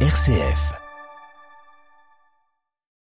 RCF. 0.00 0.85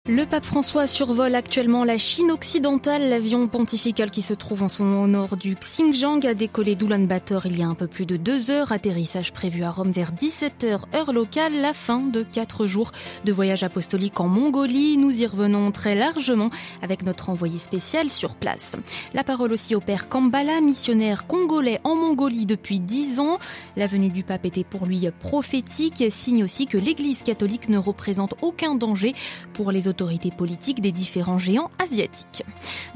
Le 0.07 0.27
pape 0.27 0.45
François 0.45 0.85
survole 0.85 1.33
actuellement 1.33 1.83
la 1.83 1.97
Chine 1.97 2.29
occidentale. 2.29 3.09
L'avion 3.09 3.47
pontifical 3.47 4.11
qui 4.11 4.21
se 4.21 4.35
trouve 4.35 4.61
en 4.61 4.69
ce 4.69 4.83
moment 4.83 5.01
au 5.01 5.07
nord 5.07 5.35
du 5.35 5.55
Xinjiang 5.55 6.23
a 6.27 6.35
décollé 6.35 6.75
d'Ulaanbaatar 6.75 7.47
il 7.47 7.57
y 7.57 7.63
a 7.63 7.67
un 7.67 7.73
peu 7.73 7.87
plus 7.87 8.05
de 8.05 8.15
deux 8.15 8.51
heures. 8.51 8.71
Atterrissage 8.71 9.33
prévu 9.33 9.63
à 9.63 9.71
Rome 9.71 9.91
vers 9.91 10.13
17h 10.13 10.81
heure 10.93 11.11
locale. 11.11 11.59
La 11.59 11.73
fin 11.73 12.01
de 12.01 12.21
quatre 12.21 12.67
jours 12.67 12.91
de 13.23 13.31
voyage 13.31 13.63
apostolique 13.63 14.19
en 14.19 14.27
Mongolie. 14.27 14.97
Nous 14.97 15.21
y 15.21 15.25
revenons 15.25 15.71
très 15.71 15.95
largement 15.95 16.51
avec 16.83 17.01
notre 17.01 17.31
envoyé 17.31 17.57
spécial 17.57 18.11
sur 18.11 18.35
place. 18.35 18.75
La 19.15 19.23
parole 19.23 19.53
aussi 19.53 19.73
au 19.73 19.79
père 19.79 20.07
Kambala, 20.07 20.61
missionnaire 20.61 21.25
congolais 21.25 21.79
en 21.83 21.95
Mongolie 21.95 22.45
depuis 22.45 22.79
dix 22.79 23.19
ans. 23.19 23.39
La 23.75 23.87
venue 23.87 24.09
du 24.09 24.21
pape 24.21 24.45
était 24.45 24.63
pour 24.63 24.85
lui 24.85 25.09
prophétique, 25.19 26.03
signe 26.11 26.43
aussi 26.43 26.67
que 26.67 26.77
l'église 26.77 27.23
catholique 27.23 27.69
ne 27.69 27.79
représente 27.79 28.35
aucun 28.43 28.75
danger 28.75 29.15
pour 29.53 29.71
les 29.71 29.87
autorités 29.87 29.94
autorités 29.95 30.31
politiques 30.31 30.81
des 30.81 30.91
différents 30.91 31.39
géants 31.39 31.69
asiatiques. 31.79 32.43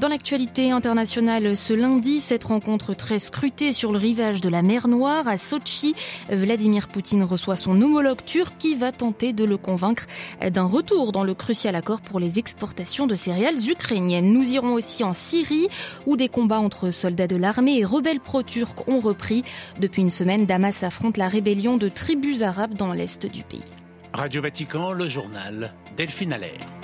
Dans 0.00 0.08
l'actualité 0.08 0.70
internationale, 0.70 1.56
ce 1.56 1.72
lundi, 1.72 2.20
cette 2.20 2.44
rencontre 2.44 2.92
très 2.92 3.18
scrutée 3.18 3.72
sur 3.72 3.90
le 3.90 3.98
rivage 3.98 4.42
de 4.42 4.50
la 4.50 4.60
mer 4.60 4.86
Noire 4.86 5.26
à 5.26 5.38
Sochi, 5.38 5.94
Vladimir 6.28 6.88
Poutine 6.88 7.22
reçoit 7.22 7.56
son 7.56 7.80
homologue 7.80 8.22
turc 8.26 8.52
qui 8.58 8.74
va 8.74 8.92
tenter 8.92 9.32
de 9.32 9.44
le 9.44 9.56
convaincre 9.56 10.04
d'un 10.46 10.64
retour 10.64 11.12
dans 11.12 11.24
le 11.24 11.32
crucial 11.32 11.74
accord 11.74 12.02
pour 12.02 12.20
les 12.20 12.38
exportations 12.38 13.06
de 13.06 13.14
céréales 13.14 13.66
ukrainiennes. 13.66 14.30
Nous 14.30 14.50
irons 14.50 14.74
aussi 14.74 15.02
en 15.02 15.14
Syrie 15.14 15.68
où 16.04 16.18
des 16.18 16.28
combats 16.28 16.60
entre 16.60 16.90
soldats 16.90 17.26
de 17.26 17.36
l'armée 17.36 17.78
et 17.78 17.84
rebelles 17.86 18.20
pro-turcs 18.20 18.86
ont 18.88 19.00
repris. 19.00 19.42
Depuis 19.80 20.02
une 20.02 20.10
semaine, 20.10 20.44
Damas 20.44 20.82
affronte 20.82 21.16
la 21.16 21.28
rébellion 21.28 21.78
de 21.78 21.88
tribus 21.88 22.42
arabes 22.42 22.74
dans 22.74 22.92
l'est 22.92 23.24
du 23.24 23.42
pays. 23.42 23.64
Radio 24.12 24.42
Vatican, 24.42 24.92
le 24.92 25.08
journal 25.08 25.72
Delphine 25.96 26.32
Allaire. 26.32 26.79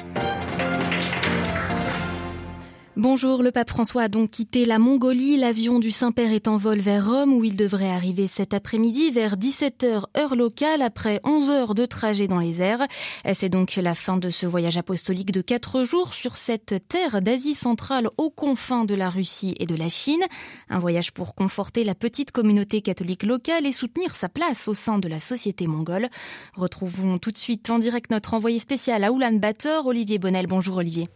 Bonjour, 2.99 3.43
le 3.43 3.53
pape 3.53 3.69
François 3.69 4.05
a 4.05 4.09
donc 4.09 4.31
quitté 4.31 4.65
la 4.65 4.79
Mongolie. 4.79 5.37
L'avion 5.37 5.81
du 5.81 5.91
Saint-Père 5.91 6.33
est 6.33 6.49
en 6.49 6.57
vol 6.57 6.79
vers 6.79 7.07
Rome 7.07 7.35
où 7.35 7.45
il 7.45 7.55
devrait 7.55 7.91
arriver 7.91 8.27
cet 8.27 8.55
après-midi 8.55 9.11
vers 9.11 9.37
17h 9.37 10.05
heure 10.17 10.35
locale 10.35 10.81
après 10.81 11.21
11 11.23 11.51
heures 11.51 11.75
de 11.75 11.85
trajet 11.85 12.27
dans 12.27 12.39
les 12.39 12.63
airs. 12.63 12.87
C'est 13.35 13.51
donc 13.51 13.77
la 13.77 13.95
fin 13.95 14.17
de 14.17 14.31
ce 14.31 14.47
voyage 14.47 14.79
apostolique 14.79 15.31
de 15.31 15.43
quatre 15.43 15.85
jours 15.85 16.15
sur 16.15 16.39
cette 16.39 16.89
terre 16.89 17.21
d'Asie 17.21 17.55
centrale 17.55 18.09
aux 18.17 18.31
confins 18.31 18.87
de 18.87 18.95
la 18.95 19.11
Russie 19.11 19.55
et 19.61 19.67
de 19.67 19.77
la 19.77 19.91
Chine. 19.91 20.25
Un 20.71 20.79
voyage 20.79 21.13
pour 21.13 21.35
conforter 21.35 21.85
la 21.85 21.95
petite 21.95 22.31
communauté 22.31 22.81
catholique 22.81 23.25
locale 23.25 23.67
et 23.67 23.73
soutenir 23.73 24.15
sa 24.15 24.31
place 24.31 24.69
au 24.69 24.75
sein 24.75 24.99
de 24.99 25.09
la 25.09 25.21
société 25.21 25.67
mongole. 25.67 26.09
Retrouvons 26.55 27.19
tout 27.19 27.31
de 27.31 27.37
suite 27.37 27.69
en 27.69 27.79
direct 27.79 28.11
notre 28.11 28.33
envoyé 28.33 28.59
spécial 28.59 29.05
à 29.05 29.13
Oulan-Bator, 29.13 29.85
Olivier 29.85 30.19
Bonnel. 30.19 30.47
Bonjour 30.47 30.79
Olivier. 30.79 31.11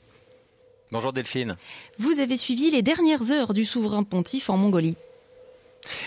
Bonjour 0.93 1.13
Delphine. 1.13 1.57
Vous 1.99 2.19
avez 2.19 2.37
suivi 2.37 2.69
les 2.71 2.83
dernières 2.83 3.31
heures 3.31 3.55
du 3.55 3.65
souverain 3.65 4.03
pontife 4.03 4.51
en 4.51 4.57
Mongolie. 4.57 4.97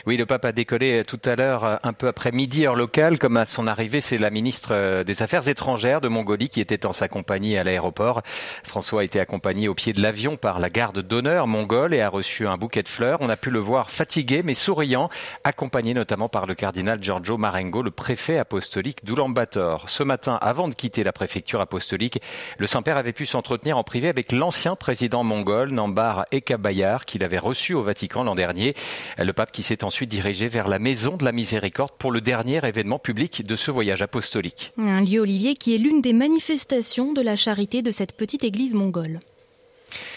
Oui, 0.06 0.18
le 0.18 0.26
pape 0.26 0.46
a 0.46 0.52
décollé 0.52 1.04
tout 1.06 1.20
à 1.26 1.36
l'heure, 1.36 1.64
euh, 1.64 1.76
un 1.84 1.94
peu 1.94 2.08
après 2.08 2.32
midi 2.32 2.66
heure 2.66 2.76
locale. 2.76 3.18
Comme 3.18 3.38
à 3.38 3.46
son 3.46 3.68
arrivée, 3.68 4.02
c'est 4.02 4.18
la 4.18 4.30
ministre 4.30 4.70
euh, 4.74 5.04
des 5.04 5.24
Affaires 5.24 5.48
étrangères 5.48 6.02
de 6.02 6.08
Mongolie 6.08 6.50
qui 6.50 6.62
était 6.62 6.86
en 6.86 6.94
sa 6.94 7.08
compagnie 7.08 7.58
à 7.58 7.64
l'aéroport. 7.64 8.22
François 8.64 9.02
a 9.02 9.04
été 9.04 9.20
accompagné 9.20 9.68
au 9.68 9.74
pied 9.74 9.94
de 9.94 10.02
l'avion 10.02 10.38
par 10.38 10.60
la 10.60 10.70
garde 10.70 11.00
d'honneur 11.00 11.48
mongole 11.48 11.94
et 11.94 12.02
a 12.02 12.10
reçu 12.10 12.48
un 12.48 12.58
bouquet 12.58 12.84
de 12.84 12.88
fleurs. 12.88 13.20
On 13.22 13.30
a 13.30 13.38
pu 13.38 13.50
le 13.50 13.60
voir 13.60 13.90
fatigué 13.90 14.42
mais 14.44 14.54
souriant, 14.54 15.10
accompagné 15.44 15.94
notamment 15.94 16.30
par 16.30 16.46
le 16.46 16.54
cardinal 16.54 17.02
Giorgio 17.02 17.38
Marengo, 17.38 17.82
le 17.82 17.92
préfet 17.92 18.38
apostolique 18.38 19.04
d'Ulaanbaatar. 19.04 19.90
Ce 19.90 20.04
matin, 20.04 20.38
avant 20.42 20.68
de 20.68 20.76
quitter 20.76 21.04
la 21.04 21.14
préfecture 21.14 21.62
apostolique, 21.62 22.22
le 22.58 22.68
Saint-Père 22.68 22.98
avait 22.98 23.14
pu 23.14 23.26
s'entretenir 23.26 23.78
en 23.78 23.84
privé 23.84 24.10
avec 24.10 24.32
l'ancien 24.32 24.76
président 24.76 25.24
mongol, 25.24 25.72
Nambar 25.72 26.26
Ekabayar, 26.32 27.06
qu'il 27.06 27.24
avait 27.24 27.40
reçu 27.40 27.74
au 27.74 27.82
Vatican 27.82 28.24
l'an 28.24 28.36
dernier. 28.36 28.76
Le 29.18 29.34
pape 29.34 29.52
qui 29.52 29.63
s'est 29.64 29.84
ensuite 29.84 30.10
dirigé 30.10 30.48
vers 30.48 30.68
la 30.68 30.80
Maison 30.80 31.18
de 31.18 31.26
la 31.26 31.32
Miséricorde 31.32 31.94
pour 31.98 32.12
le 32.12 32.22
dernier 32.22 32.66
événement 32.66 33.00
public 33.00 33.46
de 33.46 33.56
ce 33.56 33.72
voyage 33.72 34.02
apostolique. 34.02 34.74
Un 34.78 35.02
lieu, 35.02 35.20
Olivier, 35.20 35.56
qui 35.56 35.74
est 35.74 35.78
l'une 35.78 36.02
des 36.02 36.14
manifestations 36.14 37.14
de 37.14 37.22
la 37.22 37.36
charité 37.36 37.82
de 37.82 37.92
cette 37.92 38.16
petite 38.16 38.44
église 38.44 38.74
mongole. 38.74 39.20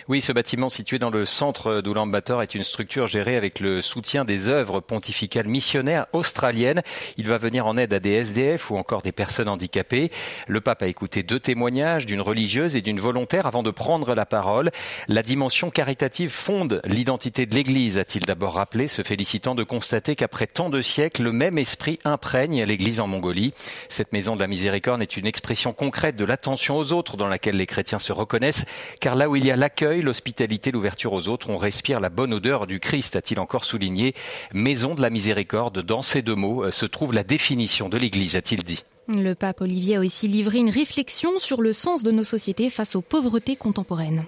Oui, 0.08 0.20
ce 0.20 0.30
bâtiment 0.30 0.68
situé 0.68 1.00
dans 1.00 1.10
le 1.10 1.24
centre 1.24 1.80
d'Oulan-Bator 1.80 2.40
est 2.40 2.54
une 2.54 2.62
structure 2.62 3.08
gérée 3.08 3.34
avec 3.34 3.58
le 3.58 3.80
soutien 3.80 4.24
des 4.24 4.46
œuvres 4.46 4.78
pontificales 4.78 5.48
missionnaires 5.48 6.06
australiennes. 6.12 6.82
Il 7.16 7.26
va 7.26 7.38
venir 7.38 7.66
en 7.66 7.76
aide 7.76 7.92
à 7.92 7.98
des 7.98 8.12
SDF 8.12 8.70
ou 8.70 8.76
encore 8.76 9.02
des 9.02 9.10
personnes 9.10 9.48
handicapées. 9.48 10.12
Le 10.46 10.60
pape 10.60 10.84
a 10.84 10.86
écouté 10.86 11.24
deux 11.24 11.40
témoignages 11.40 12.06
d'une 12.06 12.20
religieuse 12.20 12.76
et 12.76 12.82
d'une 12.82 13.00
volontaire 13.00 13.46
avant 13.46 13.64
de 13.64 13.72
prendre 13.72 14.14
la 14.14 14.26
parole. 14.26 14.70
La 15.08 15.24
dimension 15.24 15.70
caritative 15.70 16.30
fonde 16.30 16.82
l'identité 16.84 17.44
de 17.44 17.56
l'Église, 17.56 17.98
a-t-il 17.98 18.26
d'abord 18.26 18.54
rappelé, 18.54 18.86
se 18.86 19.02
félicitant 19.02 19.56
de 19.56 19.64
constater 19.64 20.14
qu'après 20.14 20.46
tant 20.46 20.70
de 20.70 20.82
siècles, 20.82 21.24
le 21.24 21.32
même 21.32 21.58
esprit 21.58 21.98
imprègne 22.04 22.62
l'Église 22.62 23.00
en 23.00 23.08
Mongolie. 23.08 23.54
Cette 23.88 24.12
maison 24.12 24.36
de 24.36 24.40
la 24.40 24.46
miséricorde 24.46 25.02
est 25.02 25.16
une 25.16 25.26
expression 25.26 25.72
concrète 25.72 26.14
de 26.14 26.24
l'attention 26.24 26.78
aux 26.78 26.92
autres 26.92 27.16
dans 27.16 27.26
laquelle 27.26 27.56
les 27.56 27.66
chrétiens 27.66 27.98
se 27.98 28.12
reconnaissent, 28.12 28.66
car 29.00 29.16
là 29.16 29.28
où 29.28 29.34
il 29.34 29.44
y 29.44 29.50
a 29.50 29.56
l'accueil, 29.56 29.95
l'hospitalité, 30.02 30.70
l'ouverture 30.70 31.12
aux 31.12 31.28
autres, 31.28 31.50
on 31.50 31.56
respire 31.56 32.00
la 32.00 32.08
bonne 32.08 32.34
odeur 32.34 32.66
du 32.66 32.80
Christ, 32.80 33.16
a-t-il 33.16 33.40
encore 33.40 33.64
souligné. 33.64 34.14
Maison 34.52 34.94
de 34.94 35.02
la 35.02 35.10
miséricorde, 35.10 35.80
dans 35.80 36.02
ces 36.02 36.22
deux 36.22 36.34
mots 36.34 36.64
euh, 36.64 36.70
se 36.70 36.86
trouve 36.86 37.12
la 37.12 37.24
définition 37.24 37.88
de 37.88 37.96
l'Église, 37.96 38.36
a-t-il 38.36 38.62
dit. 38.62 38.84
Le 39.08 39.34
pape 39.34 39.60
Olivier 39.60 39.96
a 39.96 40.00
aussi 40.00 40.26
livré 40.26 40.58
une 40.58 40.70
réflexion 40.70 41.38
sur 41.38 41.62
le 41.62 41.72
sens 41.72 42.02
de 42.02 42.10
nos 42.10 42.24
sociétés 42.24 42.70
face 42.70 42.96
aux 42.96 43.02
pauvretés 43.02 43.54
contemporaines. 43.56 44.24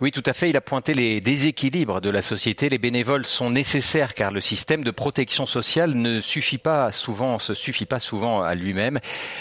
Oui, 0.00 0.10
tout 0.10 0.22
à 0.26 0.32
fait. 0.32 0.50
Il 0.50 0.56
a 0.56 0.60
pointé 0.60 0.92
les 0.92 1.20
déséquilibres 1.20 2.00
de 2.00 2.10
la 2.10 2.20
société. 2.20 2.68
Les 2.68 2.78
bénévoles 2.78 3.24
sont 3.24 3.50
nécessaires 3.50 4.14
car 4.14 4.32
le 4.32 4.40
système 4.40 4.82
de 4.82 4.90
protection 4.90 5.46
sociale 5.46 5.94
ne 5.94 6.20
suffit 6.20 6.58
pas 6.58 6.90
souvent, 6.90 7.38
se 7.38 7.54
suffit 7.54 7.86
pas 7.86 8.00
souvent 8.00 8.42
à 8.42 8.56
lui-même. 8.56 8.98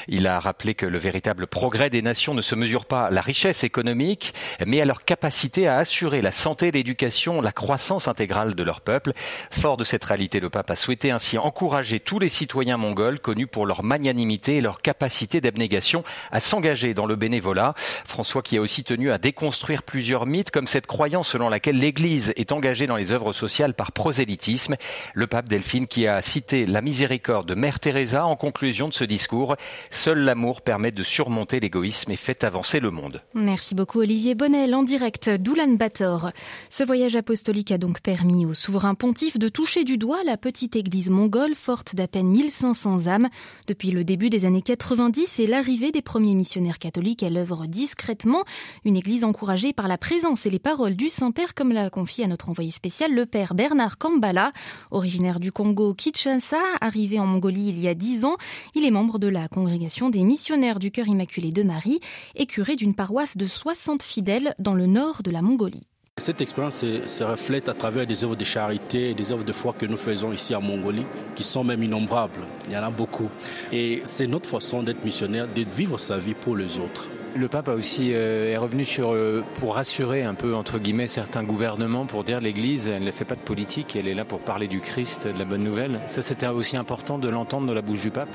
Il 0.07 0.27
a 0.27 0.39
rappelé 0.39 0.75
que 0.75 0.85
le 0.85 0.99
véritable 0.99 1.47
progrès 1.47 1.89
des 1.89 2.03
nations 2.03 2.35
ne 2.35 2.41
se 2.41 2.53
mesure 2.53 2.85
pas 2.85 3.05
à 3.05 3.09
la 3.09 3.21
richesse 3.21 3.63
économique, 3.63 4.33
mais 4.65 4.79
à 4.79 4.85
leur 4.85 5.05
capacité 5.05 5.67
à 5.67 5.77
assurer 5.77 6.21
la 6.21 6.31
santé, 6.31 6.69
l'éducation, 6.69 7.41
la 7.41 7.51
croissance 7.51 8.07
intégrale 8.07 8.53
de 8.53 8.63
leur 8.63 8.81
peuple. 8.81 9.13
Fort 9.49 9.77
de 9.77 9.83
cette 9.83 10.03
réalité, 10.03 10.39
le 10.39 10.51
pape 10.51 10.69
a 10.69 10.75
souhaité 10.75 11.09
ainsi 11.09 11.39
encourager 11.39 11.99
tous 11.99 12.19
les 12.19 12.29
citoyens 12.29 12.77
mongols 12.77 13.19
connus 13.19 13.47
pour 13.47 13.65
leur 13.65 13.83
magnanimité 13.83 14.57
et 14.57 14.61
leur 14.61 14.81
capacité 14.81 15.41
d'abnégation 15.41 16.03
à 16.31 16.39
s'engager 16.39 16.93
dans 16.93 17.07
le 17.07 17.15
bénévolat. 17.15 17.73
François 18.05 18.43
qui 18.43 18.57
a 18.57 18.61
aussi 18.61 18.83
tenu 18.83 19.11
à 19.11 19.17
déconstruire 19.17 19.81
plusieurs 19.81 20.27
mythes 20.27 20.42
comme 20.51 20.67
cette 20.67 20.87
croyance 20.87 21.29
selon 21.29 21.49
laquelle 21.49 21.77
l'Église 21.77 22.33
est 22.35 22.51
engagée 22.51 22.85
dans 22.85 22.95
les 22.95 23.11
œuvres 23.11 23.33
sociales 23.33 23.73
par 23.73 23.91
prosélytisme. 23.91 24.75
Le 25.13 25.27
pape 25.27 25.47
Delphine 25.47 25.87
qui 25.87 26.07
a 26.07 26.21
cité 26.21 26.65
la 26.65 26.81
miséricorde 26.81 27.47
de 27.47 27.55
Mère 27.55 27.79
Teresa 27.79 28.25
en 28.25 28.35
conclusion 28.35 28.87
de 28.87 28.93
ce 28.93 29.03
discours. 29.03 29.55
Seul 29.89 30.19
l'amour 30.19 30.61
permet 30.61 30.91
de 30.91 31.03
surmonter 31.03 31.59
l'égoïsme 31.59 32.11
et 32.11 32.15
fait 32.15 32.43
avancer 32.43 32.79
le 32.79 32.91
monde. 32.91 33.21
Merci 33.33 33.75
beaucoup 33.75 33.99
Olivier 33.99 34.35
Bonnel 34.35 34.75
en 34.75 34.83
direct 34.83 35.29
d'Oulan 35.29 35.75
Bator. 35.75 36.31
Ce 36.69 36.83
voyage 36.83 37.15
apostolique 37.15 37.71
a 37.71 37.77
donc 37.77 38.01
permis 38.01 38.45
au 38.45 38.53
souverain 38.53 38.95
pontife 38.95 39.37
de 39.37 39.49
toucher 39.49 39.83
du 39.83 39.97
doigt 39.97 40.23
la 40.25 40.37
petite 40.37 40.75
église 40.75 41.09
mongole 41.09 41.55
forte 41.55 41.95
d'à 41.95 42.07
peine 42.07 42.27
1500 42.27 43.07
âmes. 43.07 43.29
Depuis 43.67 43.91
le 43.91 44.03
début 44.03 44.29
des 44.29 44.45
années 44.45 44.61
90 44.61 45.39
et 45.39 45.47
l'arrivée 45.47 45.91
des 45.91 46.01
premiers 46.01 46.35
missionnaires 46.35 46.79
catholiques, 46.79 47.23
elle 47.23 47.37
œuvre 47.37 47.65
discrètement. 47.67 48.43
Une 48.85 48.95
église 48.95 49.23
encouragée 49.23 49.73
par 49.73 49.87
la 49.87 49.97
présence 49.97 50.32
c'est 50.35 50.49
les 50.49 50.59
paroles 50.59 50.95
du 50.95 51.09
Saint-Père, 51.09 51.53
comme 51.53 51.71
l'a 51.71 51.89
confié 51.89 52.23
à 52.23 52.27
notre 52.27 52.49
envoyé 52.49 52.71
spécial 52.71 53.13
le 53.13 53.25
Père 53.25 53.53
Bernard 53.53 53.97
Kambala, 53.97 54.51
originaire 54.91 55.39
du 55.39 55.51
Congo 55.51 55.93
Kinshasa, 55.93 56.61
arrivé 56.81 57.19
en 57.19 57.25
Mongolie 57.25 57.69
il 57.69 57.79
y 57.79 57.87
a 57.87 57.93
dix 57.93 58.25
ans. 58.25 58.37
Il 58.75 58.85
est 58.85 58.91
membre 58.91 59.19
de 59.19 59.27
la 59.27 59.47
congrégation 59.47 60.09
des 60.09 60.23
missionnaires 60.23 60.79
du 60.79 60.91
Cœur 60.91 61.07
Immaculé 61.07 61.51
de 61.51 61.63
Marie 61.63 61.99
et 62.35 62.45
curé 62.45 62.75
d'une 62.75 62.95
paroisse 62.95 63.37
de 63.37 63.47
60 63.47 64.01
fidèles 64.01 64.55
dans 64.59 64.73
le 64.73 64.85
nord 64.85 65.23
de 65.23 65.31
la 65.31 65.41
Mongolie. 65.41 65.87
Cette 66.17 66.41
expérience 66.41 66.77
se, 66.77 67.07
se, 67.07 67.23
reflète 67.23 67.69
à 67.69 67.73
travers 67.73 68.05
des 68.05 68.23
œuvres 68.23 68.35
de 68.35 68.43
charité 68.43 69.15
des 69.15 69.31
œuvres 69.31 69.43
de 69.43 69.51
foi 69.51 69.73
que 69.73 69.87
nous 69.87 69.97
faisons 69.97 70.31
ici 70.31 70.53
en 70.53 70.61
Mongolie, 70.61 71.05
qui 71.35 71.43
sont 71.43 71.63
même 71.63 71.81
innombrables. 71.81 72.41
Il 72.67 72.73
y 72.73 72.77
en 72.77 72.83
a 72.83 72.91
beaucoup. 72.91 73.29
Et 73.71 74.01
c'est 74.05 74.27
notre 74.27 74.47
façon 74.47 74.83
d'être 74.83 75.03
missionnaire, 75.03 75.47
de 75.47 75.61
vivre 75.63 75.97
sa 75.97 76.17
vie 76.17 76.35
pour 76.35 76.55
les 76.55 76.77
autres. 76.77 77.09
Le 77.35 77.47
pape 77.47 77.67
a 77.67 77.73
aussi 77.73 78.11
euh, 78.13 78.51
est 78.51 78.57
revenu 78.57 78.85
sur 78.85 79.11
euh, 79.11 79.43
pour 79.55 79.73
rassurer 79.73 80.21
un 80.21 80.35
peu 80.35 80.53
entre 80.53 80.77
guillemets 80.77 81.07
certains 81.07 81.43
gouvernements 81.43 82.05
pour 82.05 82.23
dire 82.23 82.39
l'Église 82.39 82.87
elle 82.89 83.03
ne 83.03 83.09
fait 83.11 83.25
pas 83.25 83.33
de 83.33 83.41
politique, 83.41 83.95
elle 83.95 84.07
est 84.07 84.13
là 84.13 84.23
pour 84.23 84.39
parler 84.39 84.67
du 84.67 84.81
Christ, 84.81 85.27
de 85.27 85.39
la 85.39 85.45
bonne 85.45 85.63
nouvelle. 85.63 85.99
Ça 86.05 86.21
c'était 86.21 86.45
aussi 86.45 86.77
important 86.77 87.17
de 87.17 87.27
l'entendre 87.29 87.65
de 87.65 87.73
la 87.73 87.81
bouche 87.81 88.03
du 88.03 88.11
pape. 88.11 88.29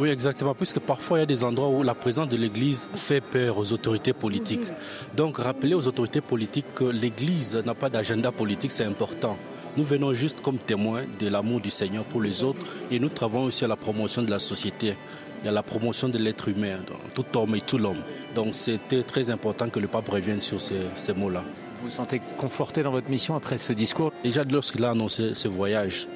Oui 0.00 0.08
exactement, 0.08 0.54
puisque 0.54 0.80
parfois 0.80 1.18
il 1.18 1.20
y 1.20 1.22
a 1.22 1.26
des 1.26 1.44
endroits 1.44 1.68
où 1.68 1.84
la 1.84 1.94
présence 1.94 2.28
de 2.28 2.36
l'Église 2.36 2.88
fait 2.92 3.20
peur 3.20 3.56
aux 3.56 3.72
autorités 3.72 4.12
politiques. 4.12 4.66
Donc 5.16 5.38
rappeler 5.38 5.74
aux 5.74 5.86
autorités 5.86 6.20
politiques 6.20 6.72
que 6.74 6.84
l'Église 6.84 7.54
n'a 7.64 7.74
pas 7.74 7.88
d'agenda 7.88 8.32
politique 8.32 8.72
c'est 8.72 8.84
important 8.84 9.36
Nous 9.76 9.84
venons 9.84 10.12
juste 10.12 10.40
comme 10.40 10.58
témoins 10.58 11.04
de 11.20 11.28
l'amour 11.28 11.60
du 11.60 11.70
Seigneur 11.70 12.02
pour 12.02 12.20
les 12.20 12.42
autres 12.42 12.66
et 12.90 12.98
nous 12.98 13.10
travaillons 13.10 13.44
aussi 13.44 13.64
à 13.64 13.68
la 13.68 13.76
promotion 13.76 14.22
de 14.22 14.30
la 14.30 14.40
société 14.40 14.96
et 15.44 15.48
à 15.48 15.52
la 15.52 15.62
promotion 15.62 16.08
de 16.08 16.18
l'être 16.18 16.48
humain, 16.48 16.80
tout 17.14 17.24
homme 17.36 17.54
et 17.54 17.60
tout 17.60 17.78
l'homme. 17.78 18.02
Donc 18.34 18.54
c'était 18.54 19.02
très 19.02 19.30
important 19.30 19.68
que 19.68 19.80
le 19.80 19.88
pape 19.88 20.08
revienne 20.08 20.40
sur 20.40 20.60
ces, 20.60 20.80
ces 20.96 21.14
mots-là. 21.14 21.42
Vous 21.80 21.88
vous 21.88 21.94
sentez 21.94 22.20
conforté 22.36 22.82
dans 22.82 22.90
votre 22.90 23.08
mission 23.08 23.34
après 23.34 23.58
ce 23.58 23.72
discours? 23.72 24.12
Déjà 24.22 24.44
lorsqu'il 24.44 24.84
a 24.84 24.90
annoncé 24.90 25.34
ce 25.34 25.48
voyage, 25.48 26.06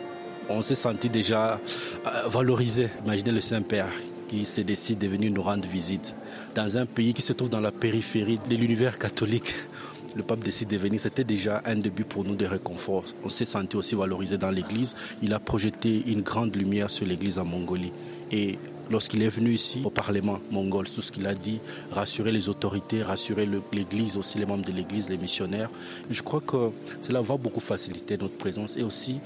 on 0.48 0.62
s'est 0.62 0.74
senti 0.74 1.08
déjà 1.08 1.58
euh, 2.06 2.28
valorisé. 2.28 2.88
Imaginez 3.04 3.32
le 3.32 3.40
Saint-Père 3.40 3.88
qui 4.28 4.44
se 4.44 4.60
décide 4.60 4.98
de 4.98 5.06
venir 5.06 5.32
nous 5.32 5.42
rendre 5.42 5.66
visite 5.66 6.14
dans 6.54 6.76
un 6.76 6.86
pays 6.86 7.14
qui 7.14 7.22
se 7.22 7.32
trouve 7.32 7.50
dans 7.50 7.60
la 7.60 7.72
périphérie 7.72 8.38
de 8.48 8.56
l'univers 8.56 8.98
catholique. 8.98 9.54
Le 10.16 10.22
pape 10.22 10.40
décide 10.44 10.68
de 10.68 10.76
venir, 10.76 11.00
c'était 11.00 11.24
déjà 11.24 11.60
un 11.64 11.74
début 11.76 12.04
pour 12.04 12.24
nous 12.24 12.36
de 12.36 12.46
réconfort. 12.46 13.04
On 13.24 13.28
s'est 13.28 13.44
senti 13.44 13.76
aussi 13.76 13.96
valorisé 13.96 14.38
dans 14.38 14.50
l'église. 14.50 14.94
Il 15.22 15.34
a 15.34 15.40
projeté 15.40 16.04
une 16.06 16.22
grande 16.22 16.54
lumière 16.54 16.88
sur 16.88 17.04
l'église 17.04 17.38
en 17.38 17.44
Mongolie. 17.44 17.92
Et 18.30 18.58
lorsqu'il 18.90 19.22
est 19.22 19.28
venu 19.28 19.52
ici 19.52 19.82
au 19.84 19.90
Parlement 19.90 20.38
mongol, 20.50 20.88
tout 20.88 21.02
ce 21.02 21.12
qu'il 21.12 21.26
a 21.26 21.34
dit, 21.34 21.60
rassurer 21.90 22.32
les 22.32 22.48
autorités, 22.48 23.02
rassurer 23.02 23.48
l'Église, 23.72 24.16
aussi 24.16 24.38
les 24.38 24.46
membres 24.46 24.64
de 24.64 24.72
l'Église, 24.72 25.08
les 25.08 25.18
missionnaires. 25.18 25.70
Je 26.10 26.22
crois 26.22 26.40
que 26.40 26.70
cela 27.00 27.20
va 27.20 27.36
beaucoup 27.36 27.60
faciliter 27.60 28.16
notre 28.16 28.36
présence 28.36 28.76
et 28.76 28.82
aussi 28.82 29.20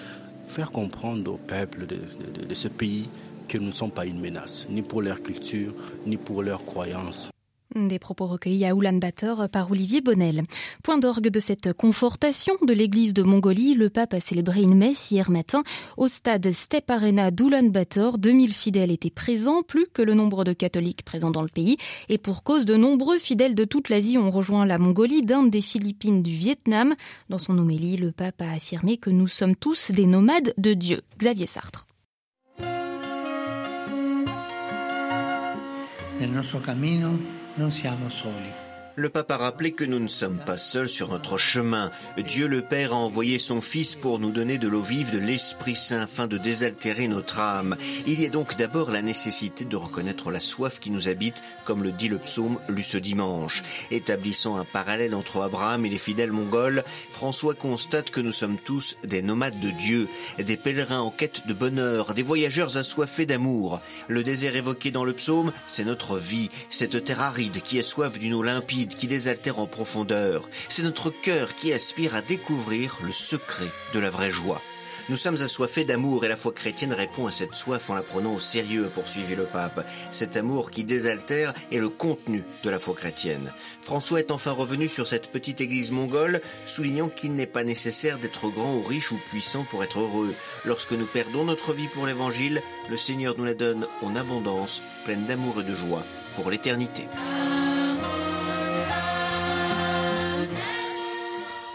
faire 0.47 0.71
comprendre 0.71 1.33
au 1.33 1.37
peuple 1.37 1.87
de, 1.87 2.55
ce 2.55 2.69
pays 2.69 3.09
que 3.47 3.59
nous 3.59 3.67
ne 3.69 3.73
sommes 3.73 3.91
pas 3.91 4.07
une 4.07 4.21
menace, 4.21 4.67
ni 4.71 4.83
pour 4.83 5.03
leur 5.03 5.23
culture, 5.23 5.73
ni 6.07 6.17
pour 6.17 6.43
leurs 6.43 6.65
croyances. 6.65 7.31
Des 7.75 7.99
propos 7.99 8.27
recueillis 8.27 8.65
à 8.65 8.75
Oulan-Bator 8.75 9.47
par 9.51 9.71
Olivier 9.71 10.01
Bonnel. 10.01 10.45
Point 10.83 10.97
d'orgue 10.97 11.29
de 11.29 11.39
cette 11.39 11.75
confortation 11.75 12.55
de 12.67 12.73
l'église 12.73 13.13
de 13.13 13.23
Mongolie, 13.23 13.75
le 13.75 13.91
pape 13.91 14.15
a 14.15 14.21
célébré 14.21 14.63
une 14.63 14.75
messe 14.75 15.11
hier 15.11 15.31
matin 15.31 15.63
au 15.99 16.09
stade 16.09 16.51
Step 16.51 16.91
Arena 16.91 17.31
d'Oulan-Bator. 17.31 18.17
2000 18.17 18.55
fidèles 18.55 18.91
étaient 18.91 19.11
présents, 19.11 19.63
plus 19.63 19.87
que 19.93 20.01
le 20.01 20.15
nombre 20.15 20.45
de 20.45 20.55
catholiques 20.55 21.05
présents 21.05 21.31
dans 21.31 21.43
le 21.43 21.49
pays. 21.49 21.77
Et 22.09 22.17
pour 22.17 22.43
cause, 22.43 22.65
de 22.65 22.75
nombreux 22.75 23.19
fidèles 23.19 23.55
de 23.55 23.65
toute 23.65 23.91
l'Asie 23.91 24.17
ont 24.17 24.31
rejoint 24.31 24.65
la 24.65 24.79
Mongolie, 24.79 25.23
d'Inde, 25.23 25.51
des 25.51 25.61
Philippines, 25.61 26.23
du 26.23 26.33
Vietnam. 26.33 26.95
Dans 27.29 27.39
son 27.39 27.59
homélie, 27.59 27.99
le 27.99 28.13
pape 28.13 28.41
a 28.41 28.53
affirmé 28.53 28.97
que 28.97 29.11
nous 29.11 29.29
sommes 29.29 29.55
tous 29.55 29.91
des 29.91 30.07
nomades 30.07 30.55
de 30.57 30.73
Dieu. 30.73 31.03
Xavier 31.19 31.47
Sartre. 31.47 31.87
Non 37.59 37.73
siamo 37.73 38.09
soli. 38.09 38.68
Le 38.99 39.11
pape 39.11 39.31
a 39.31 39.37
rappelé 39.37 39.71
que 39.71 39.85
nous 39.85 40.01
ne 40.01 40.09
sommes 40.09 40.41
pas 40.45 40.59
seuls 40.59 40.89
sur 40.89 41.07
notre 41.07 41.39
chemin. 41.39 41.93
Dieu 42.17 42.49
le 42.49 42.63
Père 42.63 42.93
a 42.93 42.97
envoyé 42.97 43.39
son 43.39 43.61
Fils 43.61 43.95
pour 43.95 44.19
nous 44.19 44.33
donner 44.33 44.59
de 44.59 44.67
l'eau 44.67 44.83
vive 44.83 45.13
de 45.13 45.21
l'Esprit 45.21 45.77
Saint 45.77 46.01
afin 46.01 46.27
de 46.27 46.37
désaltérer 46.37 47.07
notre 47.07 47.39
âme. 47.39 47.77
Il 48.09 48.21
y 48.21 48.27
a 48.27 48.29
donc 48.29 48.57
d'abord 48.57 48.91
la 48.91 49.01
nécessité 49.01 49.65
de 49.65 49.77
reconnaître 49.77 50.33
la 50.33 50.41
soif 50.41 50.81
qui 50.81 50.91
nous 50.91 51.09
habite, 51.09 51.45
comme 51.65 51.85
le 51.85 51.93
dit 51.93 52.09
le 52.09 52.19
psaume 52.19 52.59
lu 52.69 52.83
ce 52.83 52.99
dimanche. 52.99 53.63
Établissant 53.93 54.57
un 54.57 54.65
parallèle 54.65 55.15
entre 55.15 55.43
Abraham 55.43 55.87
et 55.87 55.91
les 55.91 55.97
fidèles 55.97 56.33
mongols, 56.33 56.83
François 57.13 57.55
constate 57.55 58.11
que 58.11 58.21
nous 58.21 58.33
sommes 58.33 58.59
tous 58.59 58.97
des 59.05 59.23
nomades 59.23 59.61
de 59.61 59.71
Dieu, 59.71 60.09
des 60.41 60.57
pèlerins 60.57 61.03
en 61.03 61.13
quête 61.13 61.47
de 61.47 61.55
bonheur, 61.55 62.15
des 62.15 62.23
voyageurs 62.25 62.77
assoiffés 62.77 63.27
d'amour. 63.27 63.79
Le 64.09 64.25
désert 64.25 64.57
évoqué 64.57 64.91
dans 64.91 65.05
le 65.05 65.13
psaume, 65.13 65.53
c'est 65.69 65.85
notre 65.85 66.19
vie, 66.19 66.51
cette 66.69 67.05
terre 67.05 67.21
aride 67.21 67.63
qui 67.63 67.79
a 67.79 67.85
soif 67.85 68.19
d'une 68.19 68.35
eau 68.35 68.43
limpide 68.43 68.88
qui 68.97 69.07
désaltère 69.07 69.59
en 69.59 69.67
profondeur. 69.67 70.49
C'est 70.69 70.83
notre 70.83 71.11
cœur 71.11 71.55
qui 71.55 71.73
aspire 71.73 72.15
à 72.15 72.23
découvrir 72.23 72.99
le 73.03 73.13
secret 73.13 73.71
de 73.93 73.99
la 73.99 74.11
vraie 74.11 74.31
joie. 74.31 74.63
Nous 75.09 75.17
sommes 75.17 75.41
assoiffés 75.41 75.87
d'amour 75.87 76.27
et 76.27 76.29
la 76.29 76.37
foi 76.37 76.53
chrétienne 76.53 76.93
répond 76.93 77.27
à 77.27 77.33
cette 77.33 77.55
soif 77.55 77.89
en 77.89 77.95
la 77.95 78.03
prenant 78.03 78.35
au 78.35 78.39
sérieux, 78.39 78.91
poursuivit 78.93 79.37
le 79.37 79.47
pape. 79.47 79.87
Cet 80.11 80.37
amour 80.37 80.71
qui 80.71 80.85
désaltère 80.85 81.55
est 81.73 81.79
le 81.79 81.89
contenu 81.89 82.45
de 82.63 82.69
la 82.69 82.79
foi 82.79 82.95
chrétienne. 82.95 83.55
François 83.81 84.21
est 84.21 84.31
enfin 84.31 84.51
revenu 84.51 84.87
sur 84.87 85.07
cette 85.07 85.33
petite 85.33 85.63
église 85.63 85.93
mongole, 85.93 86.43
soulignant 86.67 87.09
qu'il 87.09 87.35
n'est 87.35 87.47
pas 87.47 87.65
nécessaire 87.65 88.19
d'être 88.19 88.51
grand 88.51 88.75
ou 88.75 88.83
riche 88.83 89.11
ou 89.11 89.19
puissant 89.31 89.65
pour 89.71 89.83
être 89.83 89.99
heureux. 89.99 90.35
Lorsque 90.67 90.93
nous 90.93 91.07
perdons 91.07 91.45
notre 91.45 91.73
vie 91.73 91.89
pour 91.89 92.07
l'évangile, 92.07 92.63
le 92.91 92.97
Seigneur 92.99 93.35
nous 93.39 93.47
la 93.47 93.55
donne 93.55 93.87
en 94.03 94.15
abondance, 94.15 94.83
pleine 95.07 95.25
d'amour 95.25 95.63
et 95.63 95.65
de 95.65 95.75
joie 95.75 96.05
pour 96.37 96.51
l'éternité. 96.51 97.07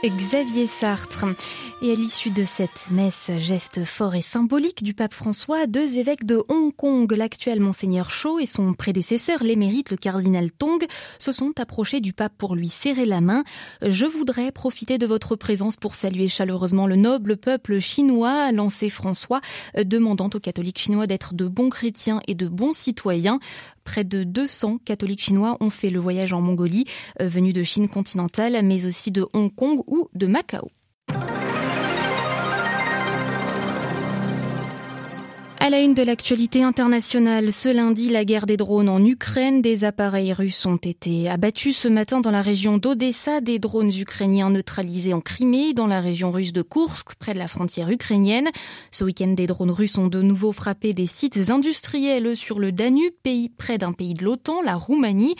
Xavier 0.09 0.67
Sartre. 0.67 1.25
Et 1.81 1.91
à 1.91 1.95
l'issue 1.95 2.29
de 2.29 2.43
cette 2.43 2.91
messe, 2.91 3.31
geste 3.39 3.83
fort 3.83 4.15
et 4.15 4.21
symbolique 4.21 4.83
du 4.83 4.93
pape 4.93 5.13
François, 5.13 5.67
deux 5.67 5.97
évêques 5.97 6.25
de 6.25 6.43
Hong 6.47 6.73
Kong, 6.75 7.11
l'actuel 7.11 7.59
monseigneur 7.59 8.09
Cho 8.09 8.39
et 8.39 8.45
son 8.45 8.73
prédécesseur, 8.73 9.43
l'émérite, 9.43 9.91
le 9.91 9.97
cardinal 9.97 10.51
Tong, 10.51 10.85
se 11.19 11.31
sont 11.31 11.53
approchés 11.59 11.99
du 11.99 12.13
pape 12.13 12.33
pour 12.37 12.55
lui 12.55 12.67
serrer 12.67 13.05
la 13.05 13.21
main. 13.21 13.43
Je 13.81 14.05
voudrais 14.05 14.51
profiter 14.51 14.97
de 14.97 15.05
votre 15.05 15.35
présence 15.35 15.75
pour 15.75 15.95
saluer 15.95 16.27
chaleureusement 16.27 16.87
le 16.87 16.95
noble 16.95 17.37
peuple 17.37 17.79
chinois, 17.79 18.51
lancé 18.51 18.89
François, 18.89 19.41
demandant 19.77 20.29
aux 20.33 20.39
catholiques 20.39 20.79
chinois 20.79 21.07
d'être 21.07 21.33
de 21.33 21.47
bons 21.47 21.69
chrétiens 21.69 22.21
et 22.27 22.35
de 22.35 22.47
bons 22.47 22.73
citoyens. 22.73 23.39
Près 23.83 24.03
de 24.03 24.23
200 24.23 24.79
catholiques 24.79 25.21
chinois 25.21 25.57
ont 25.59 25.69
fait 25.69 25.89
le 25.89 25.99
voyage 25.99 26.33
en 26.33 26.41
Mongolie, 26.41 26.85
venus 27.19 27.53
de 27.53 27.63
Chine 27.63 27.89
continentale, 27.89 28.59
mais 28.63 28.85
aussi 28.85 29.11
de 29.11 29.27
Hong 29.33 29.53
Kong 29.53 29.81
ou 29.87 30.09
de 30.13 30.27
Macao. 30.27 30.69
À 35.65 35.69
la 35.69 35.79
une 35.79 35.93
de 35.93 36.03
l'actualité 36.03 36.61
internationale, 36.61 37.53
ce 37.53 37.69
lundi, 37.69 38.09
la 38.09 38.25
guerre 38.25 38.45
des 38.45 38.57
drones 38.57 38.89
en 38.89 39.01
Ukraine. 39.01 39.61
Des 39.61 39.85
appareils 39.85 40.33
russes 40.33 40.65
ont 40.65 40.75
été 40.75 41.29
abattus 41.29 41.77
ce 41.77 41.87
matin 41.87 42.19
dans 42.19 42.31
la 42.31 42.41
région 42.41 42.77
d'Odessa, 42.77 43.39
des 43.39 43.59
drones 43.59 43.93
ukrainiens 43.97 44.49
neutralisés 44.49 45.13
en 45.13 45.21
Crimée, 45.21 45.73
dans 45.73 45.87
la 45.87 46.01
région 46.01 46.31
russe 46.31 46.51
de 46.51 46.63
Kursk, 46.63 47.15
près 47.15 47.33
de 47.33 47.39
la 47.39 47.47
frontière 47.47 47.89
ukrainienne. 47.89 48.49
Ce 48.91 49.05
week-end, 49.05 49.29
des 49.29 49.47
drones 49.47 49.71
russes 49.71 49.97
ont 49.97 50.07
de 50.07 50.21
nouveau 50.21 50.51
frappé 50.51 50.91
des 50.91 51.07
sites 51.07 51.49
industriels 51.49 52.35
sur 52.35 52.59
le 52.59 52.73
Danube, 52.73 53.13
pays 53.23 53.47
près 53.47 53.77
d'un 53.77 53.93
pays 53.93 54.15
de 54.15 54.25
l'OTAN, 54.25 54.61
la 54.63 54.75
Roumanie. 54.75 55.35